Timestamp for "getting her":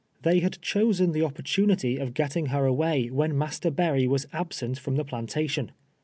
2.15-2.65